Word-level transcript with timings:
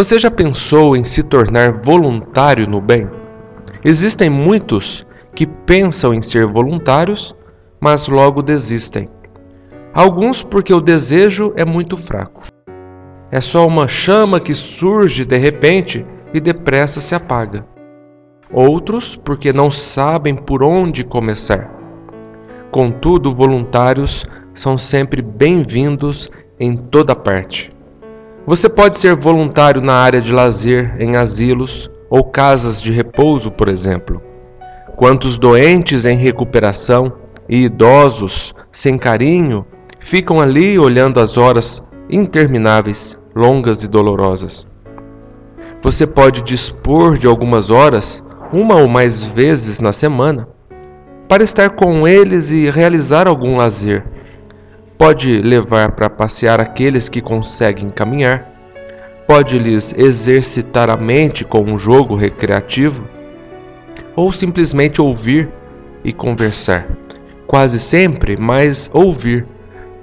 Você 0.00 0.18
já 0.18 0.30
pensou 0.30 0.96
em 0.96 1.04
se 1.04 1.22
tornar 1.22 1.82
voluntário 1.84 2.66
no 2.66 2.80
bem? 2.80 3.06
Existem 3.84 4.30
muitos 4.30 5.06
que 5.34 5.46
pensam 5.46 6.14
em 6.14 6.22
ser 6.22 6.46
voluntários, 6.46 7.36
mas 7.78 8.08
logo 8.08 8.40
desistem. 8.40 9.10
Alguns 9.92 10.42
porque 10.42 10.72
o 10.72 10.80
desejo 10.80 11.52
é 11.54 11.66
muito 11.66 11.98
fraco. 11.98 12.40
É 13.30 13.42
só 13.42 13.66
uma 13.66 13.86
chama 13.86 14.40
que 14.40 14.54
surge 14.54 15.26
de 15.26 15.36
repente 15.36 16.06
e 16.32 16.40
depressa 16.40 16.98
se 16.98 17.14
apaga. 17.14 17.66
Outros 18.50 19.16
porque 19.22 19.52
não 19.52 19.70
sabem 19.70 20.34
por 20.34 20.62
onde 20.62 21.04
começar. 21.04 21.70
Contudo, 22.70 23.34
voluntários 23.34 24.24
são 24.54 24.78
sempre 24.78 25.20
bem-vindos 25.20 26.30
em 26.58 26.74
toda 26.74 27.14
parte. 27.14 27.70
Você 28.46 28.68
pode 28.68 28.96
ser 28.96 29.14
voluntário 29.14 29.82
na 29.82 29.94
área 29.94 30.20
de 30.20 30.32
lazer, 30.32 30.96
em 30.98 31.16
asilos 31.16 31.90
ou 32.08 32.24
casas 32.24 32.80
de 32.80 32.90
repouso, 32.90 33.50
por 33.50 33.68
exemplo. 33.68 34.22
Quantos 34.96 35.38
doentes 35.38 36.04
em 36.06 36.16
recuperação 36.16 37.12
e 37.48 37.64
idosos 37.64 38.54
sem 38.72 38.96
carinho 38.96 39.66
ficam 40.00 40.40
ali 40.40 40.78
olhando 40.78 41.20
as 41.20 41.36
horas 41.36 41.84
intermináveis, 42.08 43.18
longas 43.36 43.84
e 43.84 43.88
dolorosas. 43.88 44.66
Você 45.82 46.06
pode 46.06 46.42
dispor 46.42 47.18
de 47.18 47.26
algumas 47.26 47.70
horas, 47.70 48.22
uma 48.52 48.76
ou 48.76 48.88
mais 48.88 49.26
vezes 49.26 49.80
na 49.80 49.92
semana, 49.92 50.48
para 51.28 51.42
estar 51.42 51.70
com 51.70 52.08
eles 52.08 52.50
e 52.50 52.70
realizar 52.70 53.28
algum 53.28 53.56
lazer. 53.56 54.04
Pode 55.00 55.40
levar 55.40 55.92
para 55.92 56.10
passear 56.10 56.60
aqueles 56.60 57.08
que 57.08 57.22
conseguem 57.22 57.88
caminhar. 57.88 58.52
Pode 59.26 59.58
lhes 59.58 59.94
exercitar 59.96 60.90
a 60.90 60.96
mente 60.98 61.42
com 61.42 61.62
um 61.62 61.78
jogo 61.78 62.14
recreativo. 62.14 63.08
Ou 64.14 64.30
simplesmente 64.30 65.00
ouvir 65.00 65.48
e 66.04 66.12
conversar. 66.12 66.86
Quase 67.46 67.80
sempre, 67.80 68.36
mas 68.38 68.90
ouvir 68.92 69.46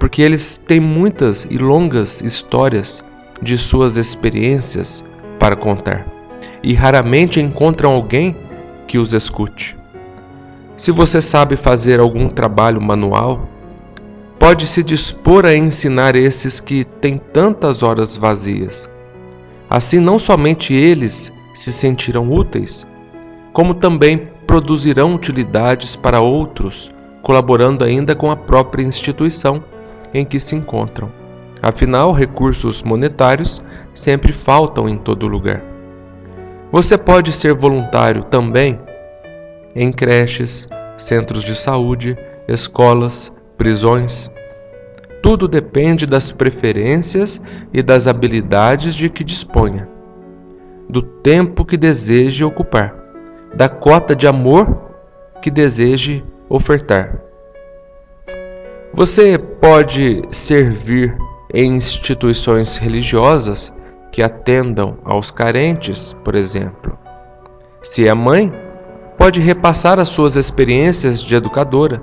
porque 0.00 0.20
eles 0.20 0.60
têm 0.66 0.80
muitas 0.80 1.46
e 1.48 1.58
longas 1.58 2.20
histórias 2.20 3.04
de 3.40 3.56
suas 3.56 3.96
experiências 3.96 5.04
para 5.38 5.54
contar 5.54 6.04
e 6.60 6.74
raramente 6.74 7.40
encontram 7.40 7.92
alguém 7.92 8.36
que 8.88 8.98
os 8.98 9.14
escute. 9.14 9.78
Se 10.76 10.90
você 10.90 11.22
sabe 11.22 11.54
fazer 11.54 12.00
algum 12.00 12.28
trabalho 12.28 12.82
manual, 12.82 13.48
pode 14.38 14.66
se 14.66 14.84
dispor 14.84 15.44
a 15.44 15.54
ensinar 15.54 16.14
esses 16.14 16.60
que 16.60 16.84
têm 16.84 17.18
tantas 17.18 17.82
horas 17.82 18.16
vazias. 18.16 18.88
Assim, 19.68 19.98
não 19.98 20.18
somente 20.18 20.72
eles 20.72 21.32
se 21.54 21.72
sentirão 21.72 22.28
úteis, 22.28 22.86
como 23.52 23.74
também 23.74 24.28
produzirão 24.46 25.14
utilidades 25.14 25.96
para 25.96 26.20
outros, 26.20 26.90
colaborando 27.22 27.84
ainda 27.84 28.14
com 28.14 28.30
a 28.30 28.36
própria 28.36 28.82
instituição 28.82 29.62
em 30.14 30.24
que 30.24 30.40
se 30.40 30.54
encontram. 30.54 31.10
Afinal, 31.60 32.12
recursos 32.12 32.82
monetários 32.82 33.60
sempre 33.92 34.32
faltam 34.32 34.88
em 34.88 34.96
todo 34.96 35.26
lugar. 35.26 35.62
Você 36.70 36.96
pode 36.96 37.32
ser 37.32 37.54
voluntário 37.54 38.22
também 38.24 38.78
em 39.74 39.90
creches, 39.90 40.68
centros 40.96 41.42
de 41.42 41.54
saúde, 41.54 42.16
escolas, 42.46 43.32
prisões. 43.58 44.30
Tudo 45.20 45.48
depende 45.48 46.06
das 46.06 46.32
preferências 46.32 47.42
e 47.74 47.82
das 47.82 48.06
habilidades 48.06 48.94
de 48.94 49.10
que 49.10 49.24
disponha, 49.24 49.88
do 50.88 51.02
tempo 51.02 51.64
que 51.64 51.76
deseje 51.76 52.44
ocupar, 52.44 52.94
da 53.54 53.68
cota 53.68 54.14
de 54.14 54.26
amor 54.28 54.92
que 55.42 55.50
deseje 55.50 56.24
ofertar. 56.48 57.20
Você 58.94 59.36
pode 59.36 60.22
servir 60.30 61.16
em 61.52 61.76
instituições 61.76 62.76
religiosas 62.76 63.72
que 64.10 64.22
atendam 64.22 64.98
aos 65.04 65.30
carentes, 65.30 66.16
por 66.24 66.34
exemplo. 66.34 66.98
Se 67.82 68.08
é 68.08 68.14
mãe, 68.14 68.52
pode 69.18 69.40
repassar 69.40 69.98
as 69.98 70.08
suas 70.08 70.36
experiências 70.36 71.22
de 71.22 71.34
educadora, 71.34 72.02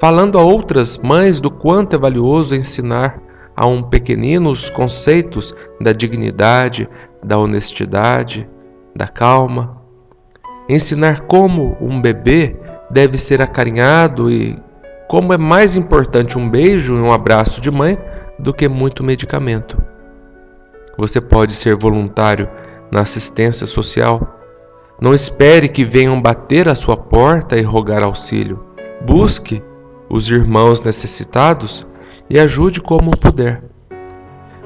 falando 0.00 0.38
a 0.38 0.42
outras 0.42 0.98
mães 0.98 1.40
do 1.40 1.50
quanto 1.50 1.94
é 1.94 1.98
valioso 1.98 2.56
ensinar 2.56 3.20
a 3.54 3.66
um 3.66 3.82
pequenino 3.82 4.50
os 4.50 4.70
conceitos 4.70 5.54
da 5.78 5.92
dignidade, 5.92 6.88
da 7.22 7.36
honestidade, 7.36 8.48
da 8.96 9.06
calma. 9.06 9.82
Ensinar 10.70 11.20
como 11.26 11.76
um 11.78 12.00
bebê 12.00 12.56
deve 12.90 13.18
ser 13.18 13.42
acarinhado 13.42 14.30
e 14.30 14.58
como 15.06 15.34
é 15.34 15.36
mais 15.36 15.76
importante 15.76 16.38
um 16.38 16.48
beijo 16.48 16.94
e 16.94 17.00
um 17.00 17.12
abraço 17.12 17.60
de 17.60 17.70
mãe 17.70 17.98
do 18.38 18.54
que 18.54 18.68
muito 18.68 19.04
medicamento. 19.04 19.76
Você 20.96 21.20
pode 21.20 21.52
ser 21.52 21.76
voluntário 21.76 22.48
na 22.90 23.02
assistência 23.02 23.66
social. 23.66 24.38
Não 24.98 25.14
espere 25.14 25.68
que 25.68 25.84
venham 25.84 26.20
bater 26.20 26.68
à 26.68 26.74
sua 26.74 26.96
porta 26.96 27.58
e 27.58 27.62
rogar 27.62 28.02
auxílio. 28.02 28.64
Busque 29.04 29.62
os 30.10 30.28
irmãos 30.28 30.80
necessitados 30.80 31.86
e 32.28 32.38
ajude 32.38 32.80
como 32.80 33.16
puder. 33.16 33.62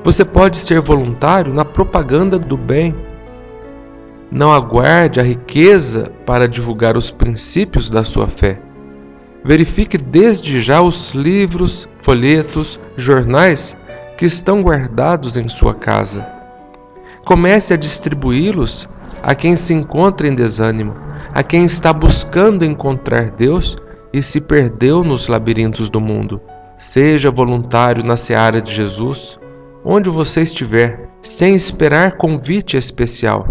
Você 0.03 0.25
pode 0.25 0.57
ser 0.57 0.81
voluntário 0.81 1.53
na 1.53 1.65
propaganda 1.65 2.39
do 2.39 2.57
bem. 2.57 2.95
Não 4.31 4.51
aguarde 4.51 5.21
a 5.21 5.23
riqueza 5.23 6.11
para 6.25 6.49
divulgar 6.49 6.97
os 6.97 7.11
princípios 7.11 7.91
da 7.91 8.03
sua 8.03 8.27
fé. 8.27 8.59
Verifique 9.45 9.99
desde 9.99 10.63
já 10.63 10.81
os 10.81 11.15
livros, 11.15 11.87
folhetos, 11.99 12.81
jornais 12.97 13.77
que 14.17 14.25
estão 14.25 14.61
guardados 14.61 15.37
em 15.37 15.49
sua 15.49 15.75
casa. 15.75 16.27
Comece 17.27 17.75
a 17.75 17.77
distribuí-los 17.77 18.89
a 19.23 19.35
quem 19.35 19.57
se 19.57 19.75
encontra 19.75 20.27
em 20.27 20.35
desânimo, 20.35 20.95
a 21.33 21.43
quem 21.43 21.65
está 21.65 21.93
buscando 21.93 22.65
encontrar 22.65 23.31
Deus 23.31 23.77
e 24.15 24.23
se 24.23 24.41
perdeu 24.41 25.03
nos 25.03 25.27
labirintos 25.27 25.91
do 25.91 26.01
mundo. 26.01 26.41
Seja 26.79 27.33
voluntário 27.33 28.05
na 28.05 28.17
seara 28.17 28.63
de 28.63 28.73
Jesus, 28.73 29.37
onde 29.85 30.09
você 30.09 30.43
estiver, 30.43 31.09
sem 31.21 31.57
esperar 31.57 32.13
convite 32.13 32.77
especial. 32.77 33.49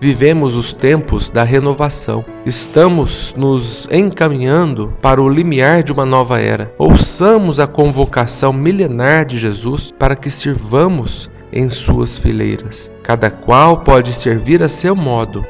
Vivemos 0.00 0.56
os 0.56 0.72
tempos 0.72 1.28
da 1.28 1.42
renovação. 1.42 2.24
Estamos 2.44 3.34
nos 3.36 3.88
encaminhando 3.90 4.94
para 5.02 5.20
o 5.20 5.28
limiar 5.28 5.82
de 5.82 5.90
uma 5.90 6.06
nova 6.06 6.38
era. 6.38 6.72
Ouçamos 6.78 7.58
a 7.58 7.66
convocação 7.66 8.52
milenar 8.52 9.24
de 9.24 9.36
Jesus 9.36 9.92
para 9.98 10.14
que 10.14 10.30
sirvamos 10.30 11.28
em 11.52 11.68
suas 11.68 12.16
fileiras. 12.16 12.88
Cada 13.02 13.30
qual 13.30 13.78
pode 13.78 14.12
servir 14.12 14.62
a 14.62 14.68
seu 14.68 14.94
modo. 14.94 15.44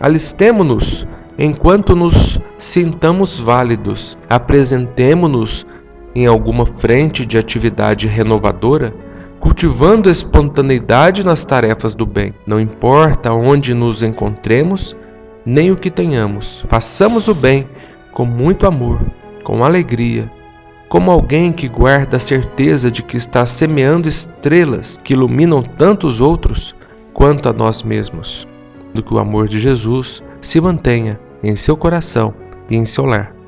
Alistemo-nos 0.00 1.06
enquanto 1.42 1.96
nos 1.96 2.38
sintamos 2.58 3.40
válidos. 3.40 4.16
Apresentemo-nos 4.28 5.66
em 6.14 6.26
alguma 6.26 6.66
frente 6.66 7.24
de 7.24 7.38
atividade 7.38 8.06
renovadora 8.06 8.92
cultivando 9.40 10.10
espontaneidade 10.10 11.24
nas 11.24 11.46
tarefas 11.46 11.94
do 11.94 12.04
bem. 12.04 12.34
Não 12.46 12.60
importa 12.60 13.32
onde 13.32 13.72
nos 13.72 14.02
encontremos, 14.02 14.94
nem 15.46 15.72
o 15.72 15.76
que 15.76 15.90
tenhamos, 15.90 16.62
façamos 16.68 17.26
o 17.26 17.34
bem 17.34 17.66
com 18.12 18.26
muito 18.26 18.66
amor, 18.66 19.00
com 19.42 19.64
alegria, 19.64 20.30
como 20.90 21.10
alguém 21.10 21.52
que 21.52 21.68
guarda 21.68 22.18
a 22.18 22.20
certeza 22.20 22.90
de 22.90 23.02
que 23.02 23.16
está 23.16 23.46
semeando 23.46 24.06
estrelas 24.06 24.98
que 25.02 25.14
iluminam 25.14 25.62
tantos 25.62 26.20
outros 26.20 26.76
quanto 27.14 27.48
a 27.48 27.52
nós 27.52 27.82
mesmos. 27.82 28.46
Do 28.92 29.02
que 29.02 29.14
o 29.14 29.18
amor 29.18 29.48
de 29.48 29.58
Jesus 29.58 30.22
se 30.42 30.60
mantenha 30.60 31.29
em 31.42 31.56
seu 31.56 31.76
coração 31.76 32.34
e 32.68 32.76
em 32.76 32.84
seu 32.84 33.04
lar. 33.04 33.39